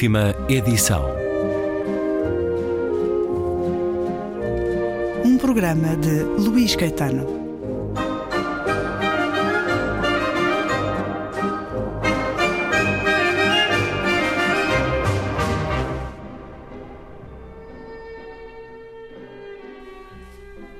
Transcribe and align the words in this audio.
Última 0.00 0.34
edição. 0.48 1.04
Um 5.22 5.36
programa 5.36 5.94
de 5.94 6.22
Luís 6.42 6.74
Caetano. 6.74 7.26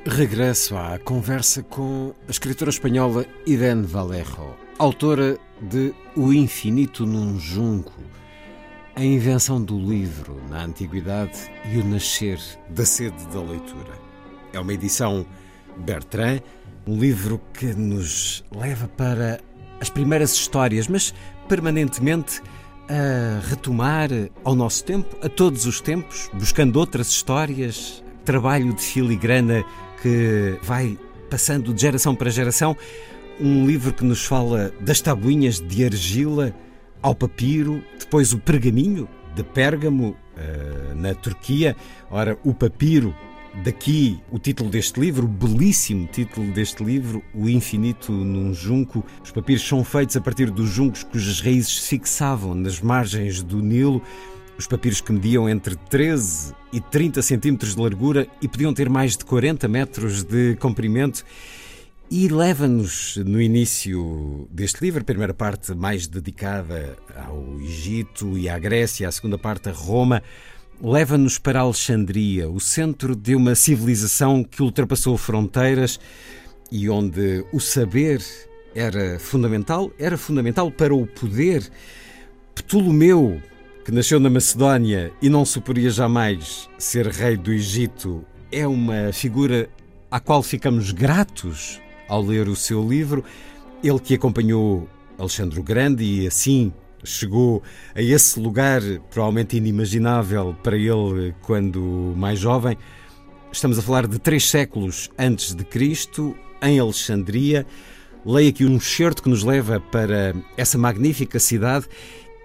Regresso 0.06 0.78
à 0.78 0.98
conversa 0.98 1.62
com 1.62 2.14
a 2.26 2.30
escritora 2.30 2.70
espanhola 2.70 3.26
Irene 3.46 3.84
Vallejo, 3.84 4.56
autora 4.78 5.38
de 5.60 5.92
O 6.16 6.32
Infinito 6.32 7.04
num 7.04 7.38
Junco, 7.38 7.99
a 8.94 9.04
invenção 9.04 9.62
do 9.62 9.78
livro 9.78 10.40
na 10.48 10.64
Antiguidade 10.64 11.50
e 11.72 11.78
o 11.78 11.84
nascer 11.84 12.38
da 12.68 12.84
sede 12.84 13.26
da 13.28 13.40
leitura. 13.40 13.98
É 14.52 14.58
uma 14.58 14.72
edição 14.72 15.24
Bertrand, 15.78 16.40
um 16.86 16.98
livro 16.98 17.40
que 17.54 17.66
nos 17.66 18.44
leva 18.54 18.88
para 18.88 19.40
as 19.80 19.88
primeiras 19.88 20.34
histórias, 20.34 20.88
mas 20.88 21.14
permanentemente 21.48 22.42
a 22.88 23.46
retomar 23.46 24.10
ao 24.42 24.54
nosso 24.54 24.84
tempo, 24.84 25.16
a 25.24 25.28
todos 25.28 25.66
os 25.66 25.80
tempos, 25.80 26.28
buscando 26.34 26.76
outras 26.76 27.08
histórias, 27.08 28.02
trabalho 28.24 28.74
de 28.74 28.82
filigrana 28.82 29.64
que 30.02 30.58
vai 30.62 30.98
passando 31.30 31.72
de 31.72 31.80
geração 31.80 32.14
para 32.14 32.28
geração. 32.30 32.76
Um 33.40 33.66
livro 33.66 33.92
que 33.92 34.04
nos 34.04 34.24
fala 34.24 34.72
das 34.80 35.00
tabuinhas 35.00 35.60
de 35.60 35.84
argila 35.84 36.54
ao 37.00 37.14
papiro, 37.14 37.82
depois 38.10 38.32
o 38.32 38.38
pergaminho 38.40 39.08
de 39.36 39.44
Pérgamo, 39.44 40.16
uh, 40.36 40.94
na 40.96 41.14
Turquia. 41.14 41.76
Ora, 42.10 42.36
o 42.42 42.52
papiro, 42.52 43.14
daqui 43.62 44.20
o 44.32 44.38
título 44.38 44.68
deste 44.68 44.98
livro, 44.98 45.26
o 45.26 45.28
belíssimo 45.28 46.08
título 46.08 46.50
deste 46.50 46.82
livro, 46.82 47.22
O 47.32 47.48
Infinito 47.48 48.10
num 48.10 48.52
Junco. 48.52 49.06
Os 49.22 49.30
papiros 49.30 49.62
são 49.62 49.84
feitos 49.84 50.16
a 50.16 50.20
partir 50.20 50.50
dos 50.50 50.68
juncos 50.68 51.04
cujas 51.04 51.40
raízes 51.40 51.82
se 51.82 51.88
fixavam 51.88 52.52
nas 52.52 52.80
margens 52.80 53.44
do 53.44 53.62
Nilo. 53.62 54.02
Os 54.58 54.66
papiros 54.66 55.00
que 55.00 55.12
mediam 55.12 55.48
entre 55.48 55.76
13 55.76 56.52
e 56.72 56.80
30 56.80 57.22
centímetros 57.22 57.76
de 57.76 57.80
largura 57.80 58.26
e 58.42 58.48
podiam 58.48 58.74
ter 58.74 58.90
mais 58.90 59.16
de 59.16 59.24
40 59.24 59.68
metros 59.68 60.24
de 60.24 60.56
comprimento. 60.56 61.24
E 62.12 62.26
leva-nos 62.26 63.18
no 63.18 63.40
início 63.40 64.48
deste 64.50 64.80
livro, 64.82 65.00
a 65.00 65.04
primeira 65.04 65.32
parte 65.32 65.72
mais 65.76 66.08
dedicada 66.08 66.96
ao 67.14 67.60
Egito 67.60 68.36
e 68.36 68.48
à 68.48 68.58
Grécia, 68.58 69.06
a 69.06 69.12
segunda 69.12 69.38
parte 69.38 69.68
a 69.68 69.72
Roma, 69.72 70.20
leva-nos 70.82 71.38
para 71.38 71.60
Alexandria, 71.60 72.50
o 72.50 72.58
centro 72.58 73.14
de 73.14 73.36
uma 73.36 73.54
civilização 73.54 74.42
que 74.42 74.60
ultrapassou 74.60 75.16
fronteiras 75.16 76.00
e 76.68 76.90
onde 76.90 77.44
o 77.52 77.60
saber 77.60 78.20
era 78.74 79.20
fundamental, 79.20 79.92
era 79.96 80.18
fundamental 80.18 80.68
para 80.68 80.92
o 80.92 81.06
poder. 81.06 81.70
Ptolomeu 82.56 83.40
que 83.84 83.92
nasceu 83.92 84.18
na 84.18 84.28
Macedónia 84.28 85.12
e 85.22 85.28
não 85.28 85.44
suporia 85.44 85.90
jamais 85.90 86.68
ser 86.76 87.06
rei 87.06 87.36
do 87.36 87.52
Egito, 87.52 88.24
é 88.50 88.66
uma 88.66 89.12
figura 89.12 89.70
à 90.10 90.18
qual 90.18 90.42
ficamos 90.42 90.90
gratos 90.90 91.80
ao 92.10 92.22
ler 92.22 92.46
o 92.48 92.54
seu 92.54 92.86
livro. 92.86 93.24
Ele 93.82 93.98
que 93.98 94.14
acompanhou 94.14 94.86
Alexandre 95.18 95.58
o 95.58 95.62
Grande 95.62 96.04
e 96.04 96.26
assim 96.26 96.70
chegou 97.02 97.62
a 97.94 98.02
esse 98.02 98.38
lugar 98.38 98.82
provavelmente 99.10 99.56
inimaginável 99.56 100.54
para 100.62 100.76
ele 100.76 101.34
quando 101.40 102.12
mais 102.14 102.38
jovem. 102.38 102.76
Estamos 103.50 103.78
a 103.78 103.82
falar 103.82 104.06
de 104.06 104.18
três 104.18 104.46
séculos 104.46 105.08
antes 105.18 105.54
de 105.54 105.64
Cristo, 105.64 106.36
em 106.60 106.78
Alexandria. 106.78 107.66
Leia 108.26 108.50
aqui 108.50 108.66
um 108.66 108.76
excerto 108.76 109.22
que 109.22 109.30
nos 109.30 109.42
leva 109.42 109.80
para 109.80 110.34
essa 110.58 110.76
magnífica 110.76 111.38
cidade 111.38 111.86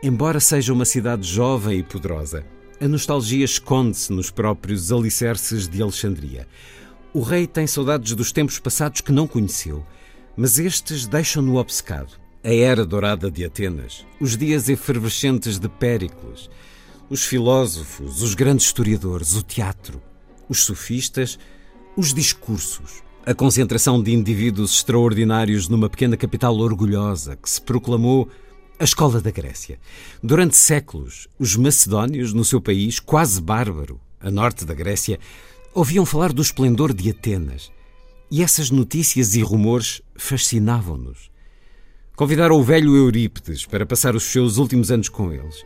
Embora 0.06 0.40
seja 0.40 0.72
uma 0.72 0.86
cidade 0.86 1.28
jovem 1.28 1.80
e 1.80 1.84
poderosa, 1.84 2.46
a 2.80 2.88
nostalgia 2.88 3.44
esconde-se 3.44 4.14
nos 4.14 4.30
próprios 4.30 4.92
alicerces 4.92 5.68
de 5.68 5.82
Alexandria. 5.82 6.48
O 7.16 7.22
rei 7.22 7.48
tem 7.48 7.66
saudades 7.66 8.14
dos 8.14 8.34
tempos 8.34 8.60
passados 8.60 9.00
que 9.00 9.10
não 9.10 9.26
conheceu, 9.26 9.86
mas 10.36 10.60
estes 10.60 11.08
deixam-no 11.08 11.56
obcecado. 11.56 12.12
A 12.44 12.54
era 12.54 12.86
dourada 12.86 13.32
de 13.32 13.46
Atenas, 13.46 14.06
os 14.20 14.36
dias 14.36 14.68
efervescentes 14.68 15.58
de 15.58 15.70
Péricles, 15.70 16.50
os 17.10 17.24
filósofos, 17.24 18.22
os 18.22 18.36
grandes 18.36 18.66
historiadores, 18.66 19.34
o 19.34 19.42
teatro, 19.42 20.02
os 20.50 20.66
sofistas, 20.66 21.40
os 21.96 22.14
discursos, 22.14 23.02
a 23.26 23.34
concentração 23.34 24.04
de 24.04 24.12
indivíduos 24.12 24.74
extraordinários 24.74 25.70
numa 25.70 25.90
pequena 25.90 26.18
capital 26.18 26.58
orgulhosa 26.58 27.38
que 27.38 27.50
se 27.50 27.62
proclamou 27.62 28.28
a 28.78 28.84
escola 28.84 29.22
da 29.22 29.32
Grécia. 29.32 29.80
Durante 30.22 30.58
séculos, 30.58 31.30
os 31.40 31.56
macedónios, 31.56 32.34
no 32.34 32.44
seu 32.44 32.60
país 32.60 33.00
quase 33.00 33.42
bárbaro, 33.42 34.02
a 34.20 34.30
norte 34.30 34.66
da 34.66 34.74
Grécia, 34.74 35.18
ouviam 35.76 36.06
falar 36.06 36.32
do 36.32 36.42
esplendor 36.42 36.94
de 36.94 37.10
Atenas. 37.10 37.70
E 38.32 38.42
essas 38.42 38.72
notícias 38.72 39.36
e 39.36 39.42
rumores 39.42 40.02
fascinavam-nos. 40.16 41.30
Convidaram 42.16 42.58
o 42.58 42.64
velho 42.64 42.96
Eurípides 42.96 43.66
para 43.66 43.86
passar 43.86 44.16
os 44.16 44.24
seus 44.24 44.58
últimos 44.58 44.90
anos 44.90 45.10
com 45.10 45.34
eles. 45.34 45.66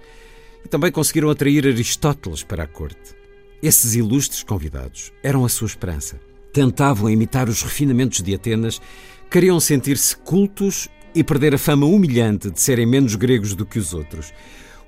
E 0.65 0.67
também 0.67 0.91
conseguiram 0.91 1.29
atrair 1.29 1.65
Aristóteles 1.67 2.43
para 2.43 2.63
a 2.63 2.67
corte. 2.67 3.15
Esses 3.61 3.93
ilustres 3.93 4.41
convidados 4.41 5.13
eram 5.21 5.45
a 5.45 5.49
sua 5.49 5.67
esperança. 5.67 6.19
Tentavam 6.51 7.07
imitar 7.09 7.47
os 7.47 7.61
refinamentos 7.61 8.23
de 8.23 8.33
Atenas, 8.33 8.81
queriam 9.29 9.59
sentir-se 9.59 10.17
cultos 10.17 10.89
e 11.13 11.23
perder 11.23 11.53
a 11.53 11.57
fama 11.59 11.85
humilhante 11.85 12.49
de 12.49 12.59
serem 12.59 12.87
menos 12.87 13.13
gregos 13.13 13.53
do 13.53 13.65
que 13.65 13.77
os 13.77 13.93
outros. 13.93 14.33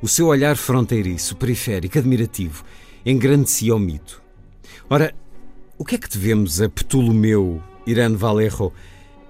O 0.02 0.08
seu 0.08 0.28
olhar 0.28 0.58
fronteiriço, 0.58 1.36
periférico, 1.36 2.00
admirativo, 2.00 2.64
engrandecia 3.06 3.76
o 3.76 3.80
mito. 3.80 4.21
Ora, 4.94 5.16
o 5.78 5.86
que 5.86 5.96
é 5.96 5.98
que 5.98 6.10
devemos 6.10 6.62
a 6.62 6.68
Ptolomeu, 6.68 7.64
Irã 7.88 8.14
Valerro, 8.14 8.74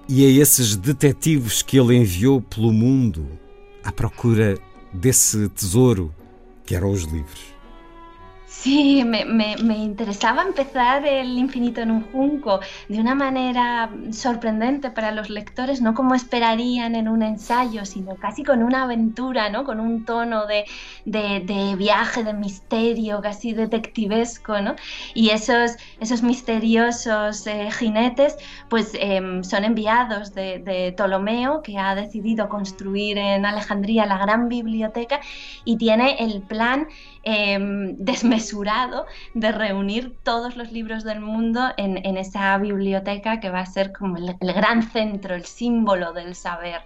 e 0.08 0.26
a 0.26 0.42
esses 0.42 0.74
detetives 0.74 1.62
que 1.62 1.78
ele 1.78 1.94
enviou 1.94 2.42
pelo 2.42 2.72
mundo 2.72 3.38
à 3.84 3.92
procura 3.92 4.58
desse 4.92 5.48
tesouro 5.50 6.12
que 6.66 6.74
eram 6.74 6.90
os 6.90 7.04
livros? 7.04 7.51
Sí, 8.54 9.02
me, 9.04 9.24
me, 9.24 9.56
interesaba 9.78 10.42
empezar 10.42 11.04
el 11.06 11.36
infinito 11.38 11.80
en 11.80 11.90
un 11.90 12.02
junco 12.12 12.60
de 12.88 13.00
una 13.00 13.14
manera 13.14 13.90
sorprendente 14.12 14.90
para 14.90 15.10
los 15.10 15.30
lectores, 15.30 15.80
no 15.80 15.94
como 15.94 16.14
esperarían 16.14 16.94
en 16.94 17.08
un 17.08 17.22
ensayo, 17.22 17.84
sino 17.86 18.14
casi 18.16 18.44
con 18.44 18.62
una 18.62 18.84
aventura, 18.84 19.48
¿no? 19.48 19.64
con 19.64 19.80
un 19.80 20.04
tono 20.04 20.46
de, 20.46 20.64
de, 21.06 21.40
de 21.40 21.74
viaje, 21.76 22.22
de 22.24 22.34
misterio, 22.34 23.20
casi 23.22 23.52
detectivesco. 23.54 24.60
¿no? 24.60 24.76
Y 25.14 25.30
esos, 25.30 25.72
esos 25.98 26.22
misteriosos 26.22 27.46
eh, 27.46 27.70
jinetes 27.72 28.36
pues, 28.68 28.92
eh, 28.94 29.40
son 29.42 29.64
enviados 29.64 30.34
de, 30.34 30.58
de 30.58 30.92
Ptolomeo, 30.92 31.62
que 31.62 31.78
ha 31.78 31.94
decidido 31.94 32.48
construir 32.50 33.18
en 33.18 33.46
Alejandría 33.46 34.06
la 34.06 34.18
gran 34.18 34.48
biblioteca 34.48 35.20
y 35.64 35.78
tiene 35.78 36.16
el 36.20 36.42
plan 36.42 36.86
eh, 37.24 37.58
desmesurado 37.98 39.06
de 39.34 39.52
reunir 39.52 40.16
todos 40.22 40.56
los 40.56 40.72
libros 40.72 41.04
del 41.04 41.20
mundo 41.20 41.72
en, 41.76 42.16
esa 42.16 42.56
biblioteca 42.58 43.40
que 43.40 43.50
va 43.50 43.60
a 43.60 43.66
ser 43.66 43.92
como 43.92 44.16
el 44.16 44.52
gran 44.52 44.82
centro, 44.82 45.34
el 45.34 45.44
símbolo 45.44 46.12
del 46.12 46.34
saber. 46.34 46.82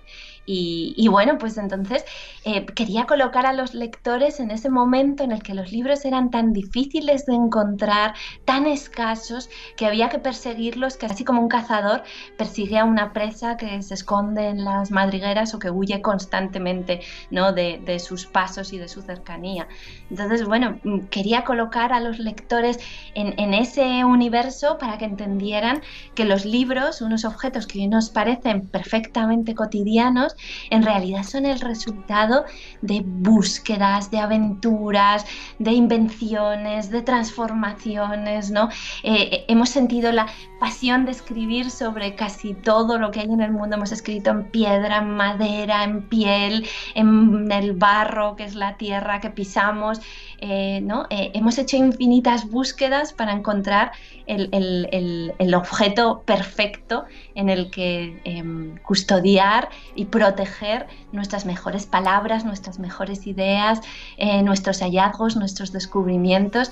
Y, 0.46 1.08
bueno, 1.08 1.38
pues 1.38 1.58
entonces 1.58 2.04
eh, 2.44 2.64
quería 2.66 3.06
colocar 3.06 3.46
a 3.46 3.52
los 3.52 3.74
lectores 3.74 4.38
en 4.38 4.52
ese 4.52 4.70
momento 4.70 5.24
en 5.24 5.32
el 5.32 5.42
que 5.42 5.54
los 5.54 5.72
libros 5.72 6.04
eran 6.04 6.30
tan 6.30 6.52
difíciles 6.52 7.26
de 7.26 7.34
encontrar, 7.34 8.14
tan 8.44 8.66
escasos, 8.66 9.50
que 9.76 9.86
había 9.86 10.08
que 10.08 10.20
perseguirlos, 10.20 10.96
que 10.96 11.06
así 11.06 11.24
como 11.24 11.42
un 11.42 11.48
cazador 11.48 12.04
persigue 12.38 12.78
a 12.78 12.84
una 12.84 13.12
presa 13.12 13.56
que 13.56 13.82
se 13.82 13.94
esconde 13.94 14.48
en 14.48 14.64
las 14.64 14.90
madrigueras 14.92 15.52
o 15.54 15.58
que 15.58 15.70
huye 15.70 16.00
constantemente 16.00 17.00
¿no? 17.30 17.52
de, 17.52 17.80
de 17.84 17.98
sus 17.98 18.26
pasos 18.26 18.72
y 18.72 18.78
de 18.78 18.88
su 18.88 19.02
cercanía. 19.02 19.66
Entonces, 20.10 20.44
bueno, 20.44 20.78
quería 21.10 21.44
colocar 21.44 21.92
a 21.92 22.00
los 22.00 22.18
lectores 22.18 22.78
en, 23.14 23.34
en 23.38 23.52
ese 23.52 24.04
universo 24.04 24.78
para 24.78 24.98
que 24.98 25.06
entendieran 25.06 25.82
que 26.14 26.24
los 26.24 26.44
libros, 26.44 27.00
unos 27.00 27.24
objetos 27.24 27.66
que 27.66 27.86
nos 27.88 28.10
parecen 28.10 28.68
perfectamente 28.68 29.54
cotidianos, 29.54 30.35
en 30.70 30.82
realidad 30.82 31.22
son 31.22 31.46
el 31.46 31.60
resultado 31.60 32.44
de 32.82 33.02
búsquedas, 33.04 34.10
de 34.10 34.18
aventuras, 34.18 35.24
de 35.58 35.72
invenciones, 35.72 36.90
de 36.90 37.02
transformaciones, 37.02 38.50
¿no? 38.50 38.68
Eh, 39.02 39.44
hemos 39.48 39.70
sentido 39.70 40.12
la 40.12 40.26
pasión 40.60 41.04
de 41.04 41.12
escribir 41.12 41.70
sobre 41.70 42.14
casi 42.14 42.54
todo 42.54 42.98
lo 42.98 43.10
que 43.10 43.20
hay 43.20 43.26
en 43.26 43.40
el 43.40 43.52
mundo. 43.52 43.76
Hemos 43.76 43.92
escrito 43.92 44.30
en 44.30 44.50
piedra, 44.50 44.98
en 44.98 45.10
madera, 45.10 45.84
en 45.84 46.08
piel, 46.08 46.66
en 46.94 47.50
el 47.52 47.72
barro, 47.72 48.36
que 48.36 48.44
es 48.44 48.54
la 48.54 48.76
tierra 48.76 49.20
que 49.20 49.30
pisamos. 49.30 50.00
Eh. 50.38 50.86
Eh, 51.10 51.30
hemos 51.34 51.58
hecho 51.58 51.76
infinitas 51.76 52.48
búsquedas 52.50 53.12
para 53.12 53.32
encontrar 53.32 53.92
el, 54.26 55.54
objeto 55.54 56.22
perfecto 56.26 57.04
en 57.34 57.48
el 57.48 57.70
que 57.70 58.20
em, 58.24 58.76
custodiar 58.78 59.70
y 59.94 60.06
proteger 60.06 60.86
nuestras 61.12 61.46
mejores 61.46 61.86
palabras, 61.86 62.44
nuestras 62.44 62.78
mejores 62.78 63.26
ideas, 63.26 63.80
eh, 64.18 64.42
nuestros 64.42 64.80
hallazgos, 64.80 65.36
nuestros 65.36 65.72
descubrimientos. 65.72 66.70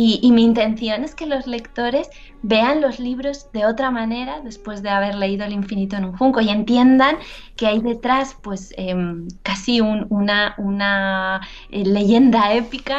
Y, 0.00 0.30
mi 0.30 0.44
intención 0.44 1.02
es 1.02 1.16
que 1.16 1.26
los 1.26 1.48
lectores 1.48 2.08
vean 2.42 2.80
los 2.80 3.00
libros 3.00 3.50
de 3.52 3.66
otra 3.66 3.90
manera 3.90 4.40
después 4.44 4.80
de 4.80 4.90
haber 4.90 5.16
leído 5.16 5.44
El 5.44 5.52
infinito 5.52 5.96
en 5.96 6.04
un 6.04 6.16
junco 6.16 6.40
y 6.40 6.50
entiendan 6.50 7.16
que 7.56 7.66
hay 7.66 7.80
detrás 7.80 8.36
pues 8.40 8.72
em, 8.76 9.26
casi 9.42 9.80
una, 9.80 11.40
leyenda 11.70 12.52
épica 12.54 12.97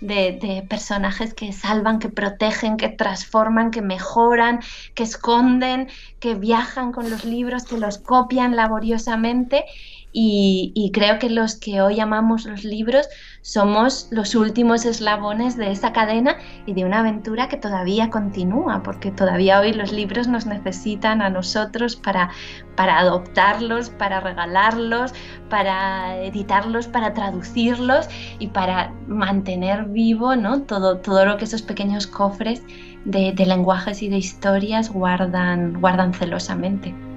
de, 0.00 0.64
personajes 0.68 1.34
que 1.34 1.52
salvan, 1.52 1.98
que 1.98 2.08
protegen, 2.08 2.76
que 2.76 2.88
transforman, 2.88 3.70
que 3.70 3.82
mejoran, 3.82 4.60
que 4.94 5.04
esconden, 5.04 5.88
que 6.20 6.34
viajan 6.34 6.92
con 6.92 7.10
los 7.10 7.24
libros, 7.24 7.64
que 7.64 7.78
los 7.78 7.98
copian 7.98 8.56
laboriosamente 8.56 9.64
y, 10.12 10.90
creo 10.94 11.18
que 11.18 11.28
los 11.28 11.56
que 11.56 11.82
hoy 11.82 12.00
amamos 12.00 12.46
los 12.46 12.64
libros 12.64 13.08
somos 13.42 14.08
los 14.10 14.34
últimos 14.34 14.86
eslabones 14.86 15.56
de 15.56 15.70
esa 15.70 15.92
cadena 15.92 16.36
y 16.66 16.72
de 16.72 16.84
una 16.84 17.00
aventura 17.00 17.48
que 17.48 17.58
todavía 17.58 18.08
continúa, 18.08 18.82
porque 18.82 19.10
todavía 19.10 19.60
hoy 19.60 19.72
los 19.72 19.92
libros 19.92 20.26
nos 20.26 20.46
necesitan 20.46 21.20
a 21.20 21.28
nosotros 21.28 21.94
para, 21.94 22.30
para 22.74 22.98
adoptarlos, 22.98 23.90
para 23.90 24.20
regalarlos, 24.20 25.12
para 25.50 26.16
editarlos, 26.22 26.88
para 26.88 27.12
traducirlos 27.12 28.08
y 28.38 28.48
para 28.48 28.92
mantener 29.06 29.84
vivo 29.86 30.36
¿no? 30.36 30.62
todo, 30.62 30.98
todo 30.98 31.26
lo 31.26 31.36
que 31.36 31.44
esos 31.44 31.62
pequeños 31.62 32.06
cofres 32.06 32.62
de, 33.04 33.32
de 33.32 33.46
lenguajes 33.46 34.02
y 34.02 34.08
de 34.08 34.16
historias 34.16 34.90
guardan, 34.90 35.80
guardan 35.80 36.14
celosamente. 36.14 37.07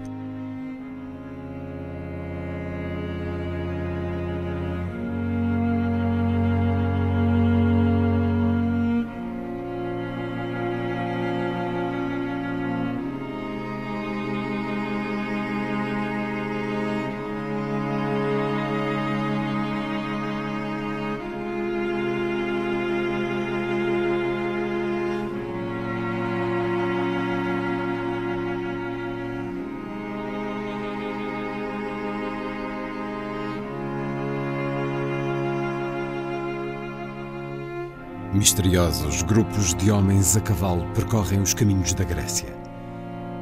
Misteriosos 38.41 39.21
grupos 39.21 39.75
de 39.75 39.91
homens 39.91 40.35
a 40.35 40.41
cavalo 40.41 40.83
percorrem 40.95 41.43
os 41.43 41.53
caminhos 41.53 41.93
da 41.93 42.03
Grécia. 42.03 42.49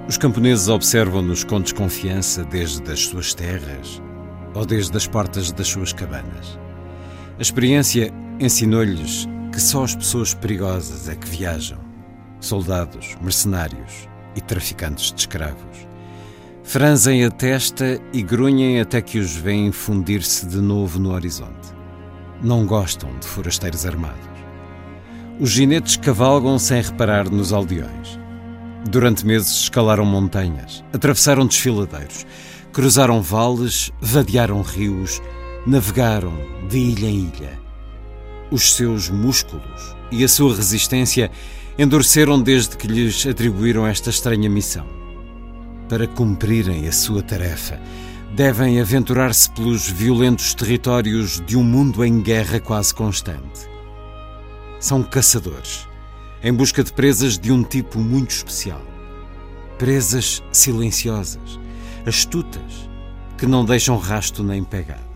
Os 0.10 0.18
camponeses 0.18 0.68
observam-nos 0.68 1.46
com 1.46 1.62
desconfiança 1.62 2.44
desde 2.44 2.92
as 2.92 3.06
suas 3.06 3.34
terras 3.34 4.02
ou 4.54 4.66
desde 4.66 4.98
as 4.98 5.08
portas 5.08 5.54
das 5.54 5.70
suas 5.70 5.94
cabanas. 5.94 6.60
A 7.38 7.42
experiência 7.42 8.14
ensinou-lhes 8.42 9.26
que 9.54 9.62
só 9.62 9.86
as 9.86 9.96
pessoas 9.96 10.34
perigosas 10.34 11.08
é 11.08 11.16
que 11.16 11.30
viajam: 11.30 11.80
soldados, 12.42 13.16
mercenários 13.22 14.10
e 14.36 14.42
traficantes 14.42 15.14
de 15.14 15.22
escravos. 15.22 15.88
Franzem 16.62 17.24
a 17.24 17.32
testa 17.32 18.02
e 18.12 18.22
grunhem 18.22 18.82
até 18.82 19.02
que 19.02 19.18
os 19.18 19.34
veem 19.34 19.72
fundir-se 19.72 20.46
de 20.46 20.58
novo 20.58 21.00
no 21.00 21.14
horizonte. 21.14 21.70
Não 22.44 22.66
gostam 22.66 23.18
de 23.18 23.26
forasteiros 23.26 23.86
armados. 23.86 24.39
Os 25.40 25.52
ginetes 25.52 25.96
cavalgam 25.96 26.60
sem 26.60 26.82
reparar 26.82 27.30
nos 27.30 27.54
aldeões. 27.54 28.20
Durante 28.90 29.26
meses 29.26 29.62
escalaram 29.62 30.04
montanhas, 30.04 30.84
atravessaram 30.92 31.48
desfiladeiros, 31.48 32.26
cruzaram 32.74 33.22
vales, 33.22 33.90
vadearam 34.02 34.62
rios, 34.62 35.22
navegaram 35.66 36.34
de 36.68 36.78
ilha 36.78 37.08
em 37.08 37.32
ilha. 37.34 37.58
Os 38.52 38.74
seus 38.74 39.10
músculos 39.10 39.96
e 40.12 40.26
a 40.26 40.28
sua 40.28 40.54
resistência 40.54 41.32
endureceram 41.78 42.42
desde 42.42 42.76
que 42.76 42.88
lhes 42.88 43.26
atribuíram 43.26 43.88
esta 43.88 44.10
estranha 44.10 44.50
missão. 44.50 44.86
Para 45.88 46.06
cumprirem 46.06 46.86
a 46.86 46.92
sua 46.92 47.24
tarefa, 47.24 47.80
devem 48.36 48.82
aventurar-se 48.82 49.50
pelos 49.52 49.90
violentos 49.90 50.54
territórios 50.54 51.42
de 51.48 51.56
um 51.56 51.64
mundo 51.64 52.04
em 52.04 52.22
guerra 52.22 52.60
quase 52.60 52.94
constante 52.94 53.79
são 54.80 55.04
caçadores, 55.04 55.88
em 56.42 56.54
busca 56.54 56.84
de 56.84 56.94
presas 56.94 57.38
de 57.38 57.52
um 57.52 57.64
tipo 57.64 58.00
muito 58.00 58.32
especial. 58.32 58.82
Presas 59.78 60.42
silenciosas, 60.52 61.60
astutas, 62.06 62.90
que 63.38 63.46
não 63.46 63.66
deixam 63.66 63.98
rasto 63.98 64.44
nem 64.44 64.64
pegada. 64.64 65.10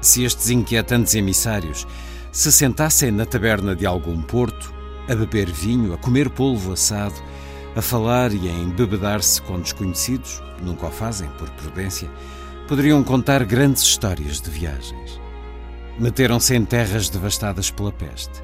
Se 0.00 0.24
estes 0.24 0.50
inquietantes 0.50 1.14
emissários 1.14 1.86
se 2.32 2.50
sentassem 2.50 3.10
na 3.10 3.26
taberna 3.26 3.74
de 3.74 3.86
algum 3.86 4.20
porto, 4.22 4.72
a 5.08 5.14
beber 5.14 5.50
vinho, 5.50 5.92
a 5.92 5.98
comer 5.98 6.30
polvo 6.30 6.72
assado, 6.72 7.20
a 7.74 7.82
falar 7.82 8.32
e 8.32 8.48
a 8.48 8.52
embebedar-se 8.52 9.42
com 9.42 9.60
desconhecidos, 9.60 10.42
nunca 10.62 10.86
o 10.86 10.90
fazem 10.90 11.28
por 11.38 11.50
prudência, 11.50 12.10
poderiam 12.66 13.02
contar 13.02 13.44
grandes 13.44 13.82
histórias 13.82 14.40
de 14.40 14.50
viagens. 14.50 15.19
Meteram-se 16.00 16.54
em 16.54 16.64
terras 16.64 17.10
devastadas 17.10 17.70
pela 17.70 17.92
peste. 17.92 18.42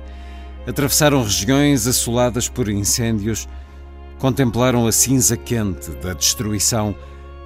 Atravessaram 0.67 1.23
regiões 1.23 1.87
assoladas 1.87 2.51
por 2.51 2.69
incêndios, 2.69 3.49
contemplaram 4.19 4.87
a 4.87 4.93
cinza 4.93 5.39
quente 5.39 5.91
da 5.93 6.13
destruição 6.13 6.95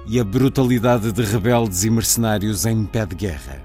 e 0.05 0.19
a 0.19 0.23
brutalidade 0.25 1.13
de 1.13 1.21
rebeldes 1.21 1.85
e 1.85 1.89
mercenários 1.89 2.65
em 2.65 2.83
pé 2.83 3.05
de 3.05 3.15
guerra. 3.15 3.63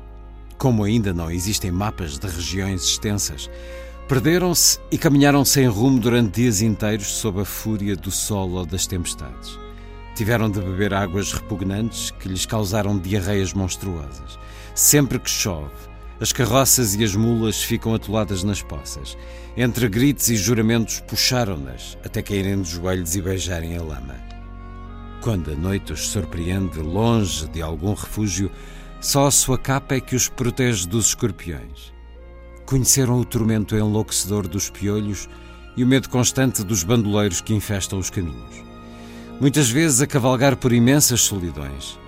Como 0.57 0.85
ainda 0.85 1.13
não 1.13 1.33
existem 1.33 1.73
mapas 1.73 2.17
de 2.17 2.29
regiões 2.29 2.85
extensas, 2.85 3.51
perderam-se 4.07 4.79
e 4.93 4.97
caminharam 4.97 5.45
sem 5.45 5.67
rumo 5.67 5.99
durante 5.99 6.43
dias 6.43 6.63
inteiros 6.63 7.09
sob 7.09 7.41
a 7.41 7.45
fúria 7.45 7.97
do 7.97 8.13
sol 8.13 8.53
ou 8.53 8.65
das 8.65 8.87
tempestades. 8.87 9.59
Tiveram 10.15 10.49
de 10.49 10.61
beber 10.61 10.95
águas 10.95 11.33
repugnantes 11.33 12.13
que 12.13 12.29
lhes 12.29 12.47
causaram 12.47 12.97
diarreias 12.97 13.53
monstruosas. 13.53 14.39
Sempre 14.77 15.19
que 15.19 15.29
chove, 15.29 15.96
as 16.21 16.33
carroças 16.33 16.95
e 16.95 17.05
as 17.05 17.15
mulas 17.15 17.63
ficam 17.63 17.95
atoladas 17.95 18.43
nas 18.43 18.63
poças. 18.63 19.17
Entre 19.57 19.89
gritos 19.89 20.29
e 20.29 20.37
juramentos, 20.37 21.01
puxaram-nas 21.01 21.99
até 22.05 22.23
caírem 22.23 22.63
de 22.63 22.71
joelhos 22.71 23.15
e 23.15 23.23
beijarem 23.23 23.77
a 23.77 23.83
lama. 23.83 24.15
Quando 25.21 25.51
a 25.51 25.55
noite 25.55 25.93
os 25.93 26.09
surpreende 26.09 26.79
longe 26.79 27.49
de 27.49 27.61
algum 27.61 27.95
refúgio, 27.95 28.51
só 29.01 29.27
a 29.27 29.31
sua 29.31 29.59
capa 29.59 29.95
é 29.95 30.01
que 30.01 30.17
os 30.17 30.29
protege 30.29 30.87
dos 30.87 31.09
escorpiões. 31.09 31.93
Conheceram 32.65 33.21
o 33.21 33.25
tormento 33.25 33.77
enlouquecedor 33.77 34.49
dos 34.49 34.71
piolhos 34.71 35.29
e 35.77 35.85
o 35.85 35.87
medo 35.87 36.09
constante 36.09 36.65
dos 36.65 36.83
bandoleiros 36.83 37.41
que 37.41 37.55
infestam 37.55 37.99
os 37.99 38.11
caminhos. 38.11 38.65
Muitas 39.41 39.69
vezes 39.69 40.01
a 40.01 40.07
cavalgar 40.07 40.57
por 40.57 40.73
imensas 40.73 41.21
solidões, 41.21 41.99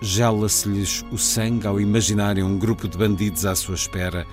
Gela-se-lhes 0.00 1.04
o 1.10 1.18
sangue 1.18 1.66
ao 1.66 1.80
imaginarem 1.80 2.44
um 2.44 2.56
grupo 2.56 2.86
de 2.86 2.96
bandidos 2.96 3.44
à 3.44 3.54
sua 3.54 3.74
espera, 3.74 4.26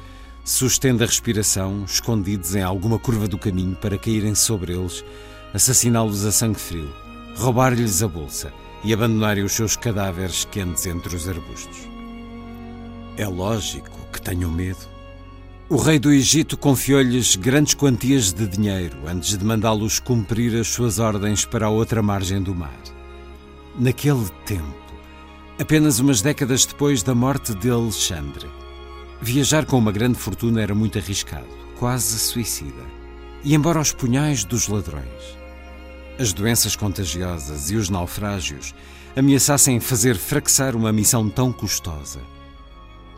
sustendo 0.44 1.04
a 1.04 1.08
respiração, 1.08 1.84
escondidos 1.86 2.54
em 2.54 2.62
alguma 2.62 3.00
curva 3.00 3.28
do 3.28 3.38
caminho 3.38 3.76
para 3.76 3.98
caírem 3.98 4.36
sobre 4.36 4.74
eles, 4.74 5.04
assassiná-los 5.54 6.24
a 6.24 6.32
sangue 6.32 6.60
frio, 6.60 6.94
roubar-lhes 7.36 8.04
a 8.04 8.08
bolsa 8.08 8.54
e 8.84 8.94
abandonarem 8.94 9.44
os 9.44 9.54
seus 9.54 9.76
cadáveres 9.76 10.46
quentes 10.46 10.86
entre 10.86 11.16
os 11.16 11.28
arbustos. 11.28 11.88
É 13.18 13.28
lógico 13.28 13.98
que 14.14 14.22
tenham 14.22 14.52
medo. 14.52 14.96
O 15.68 15.78
rei 15.78 15.98
do 15.98 16.12
Egito 16.12 16.56
confiou-lhes 16.56 17.36
grandes 17.36 17.74
quantias 17.74 18.32
de 18.32 18.46
dinheiro 18.46 18.98
antes 19.08 19.36
de 19.36 19.44
mandá-los 19.44 19.98
cumprir 19.98 20.56
as 20.60 20.68
suas 20.68 21.00
ordens 21.00 21.44
para 21.44 21.66
a 21.66 21.70
outra 21.70 22.04
margem 22.04 22.40
do 22.40 22.54
mar. 22.54 22.78
Naquele 23.80 24.30
tempo, 24.46 24.85
apenas 25.60 26.00
umas 26.00 26.22
décadas 26.22 26.66
depois 26.66 27.02
da 27.02 27.16
morte 27.16 27.54
de 27.56 27.70
Alexandre. 27.70 28.48
Viajar 29.22 29.66
com 29.66 29.78
uma 29.78 29.92
grande 29.92 30.18
fortuna 30.18 30.62
era 30.62 30.76
muito 30.76 30.98
arriscado, 30.98 31.48
quase 31.80 32.20
suicida. 32.20 32.84
E 33.44 33.54
embora 33.56 33.80
os 33.80 33.94
punhais 33.94 34.44
dos 34.44 34.68
ladrões, 34.68 35.38
as 36.20 36.34
doenças 36.34 36.76
contagiosas 36.76 37.72
e 37.72 37.76
os 37.76 37.90
naufrágios 37.90 38.74
ameaçassem 39.16 39.80
fazer 39.80 40.18
fracassar 40.18 40.76
uma 40.76 40.92
missão 40.92 41.30
tão 41.30 41.54
custosa, 41.54 42.20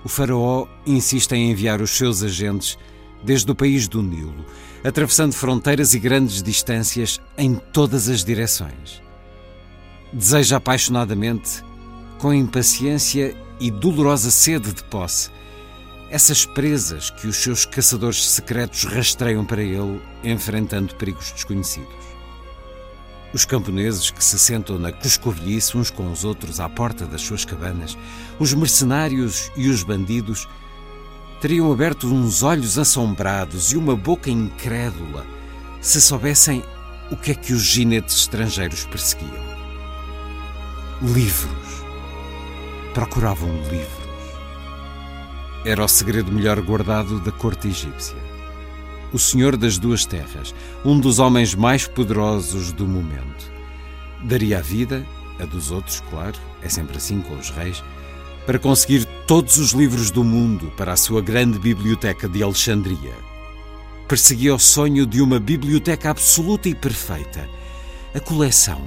o 0.03 0.09
Faraó 0.09 0.67
insiste 0.85 1.33
em 1.33 1.51
enviar 1.51 1.81
os 1.81 1.91
seus 1.91 2.21
agentes 2.23 2.77
desde 3.23 3.51
o 3.51 3.55
país 3.55 3.87
do 3.87 4.01
Nilo, 4.01 4.45
atravessando 4.83 5.33
fronteiras 5.33 5.93
e 5.93 5.99
grandes 5.99 6.43
distâncias 6.43 7.19
em 7.37 7.55
todas 7.55 8.07
as 8.07 8.23
direções. 8.23 9.01
Deseja 10.13 10.57
apaixonadamente, 10.57 11.63
com 12.17 12.33
impaciência 12.33 13.35
e 13.59 13.71
dolorosa 13.71 14.31
sede 14.31 14.73
de 14.73 14.83
posse, 14.83 15.29
essas 16.09 16.45
presas 16.45 17.09
que 17.09 17.27
os 17.27 17.35
seus 17.37 17.65
caçadores 17.65 18.25
secretos 18.29 18.85
rastreiam 18.85 19.43
para 19.43 19.61
ele, 19.61 20.01
enfrentando 20.23 20.95
perigos 20.95 21.31
desconhecidos. 21.31 22.07
Os 23.33 23.43
camponeses 23.43 24.09
que 24.09 24.23
se 24.23 24.39
sentam 24.39 24.79
na 24.79 24.91
coscovilhice 24.91 25.77
uns 25.77 25.91
com 25.91 26.09
os 26.11 26.23
outros 26.23 26.59
à 26.59 26.69
porta 26.69 27.05
das 27.05 27.21
suas 27.21 27.43
cabanas, 27.43 27.97
os 28.39 28.53
mercenários 28.53 29.51
e 29.57 29.67
os 29.69 29.83
bandidos, 29.83 30.47
teriam 31.41 31.71
aberto 31.71 32.07
uns 32.07 32.41
olhos 32.41 32.79
assombrados 32.79 33.73
e 33.73 33.77
uma 33.77 33.95
boca 33.95 34.29
incrédula 34.29 35.25
se 35.81 36.01
soubessem 36.01 36.63
o 37.11 37.15
que 37.15 37.31
é 37.31 37.35
que 37.35 37.53
os 37.53 37.63
ginetes 37.63 38.15
estrangeiros 38.17 38.85
perseguiam. 38.85 39.45
Livros. 41.01 41.86
Procuravam 42.97 43.51
livros 43.69 44.07
era 45.63 45.85
o 45.85 45.87
segredo 45.87 46.31
melhor 46.31 46.59
guardado 46.61 47.19
da 47.19 47.31
corte 47.31 47.67
egípcia. 47.67 48.17
O 49.13 49.19
Senhor 49.19 49.55
das 49.55 49.77
Duas 49.77 50.03
Terras, 50.03 50.55
um 50.83 50.99
dos 50.99 51.19
homens 51.19 51.53
mais 51.53 51.85
poderosos 51.85 52.71
do 52.71 52.87
momento. 52.87 53.51
Daria 54.23 54.57
a 54.57 54.61
vida, 54.63 55.05
a 55.39 55.45
dos 55.45 55.69
outros, 55.69 56.01
claro, 56.09 56.39
é 56.63 56.69
sempre 56.69 56.97
assim 56.97 57.21
com 57.21 57.35
os 57.35 57.51
reis, 57.51 57.83
para 58.47 58.57
conseguir 58.57 59.05
todos 59.27 59.57
os 59.57 59.73
livros 59.73 60.09
do 60.09 60.23
mundo 60.23 60.73
para 60.75 60.93
a 60.93 60.97
sua 60.97 61.21
grande 61.21 61.59
biblioteca 61.59 62.27
de 62.27 62.41
Alexandria. 62.41 63.13
Perseguia 64.07 64.55
o 64.55 64.59
sonho 64.59 65.05
de 65.05 65.21
uma 65.21 65.39
biblioteca 65.39 66.09
absoluta 66.09 66.67
e 66.67 66.73
perfeita, 66.73 67.47
a 68.15 68.19
coleção, 68.19 68.81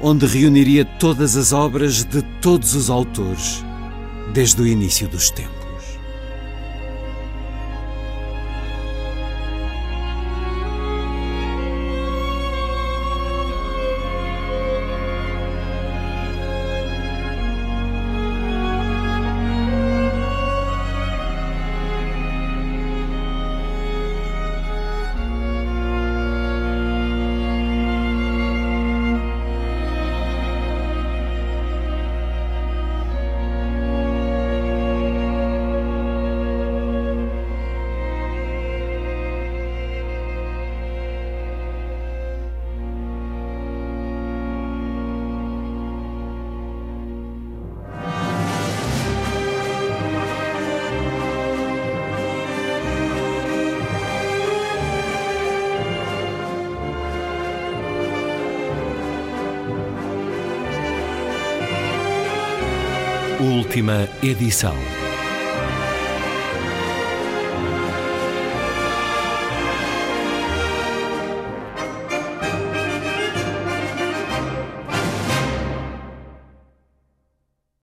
onde 0.00 0.26
reuniria 0.26 0.84
todas 0.84 1.36
as 1.36 1.52
obras 1.52 2.04
de 2.04 2.22
todos 2.40 2.74
os 2.74 2.90
autores, 2.90 3.64
desde 4.32 4.62
o 4.62 4.66
início 4.66 5.08
dos 5.08 5.30
tempos. 5.30 5.55
Última 63.46 64.08
edição. 64.24 64.95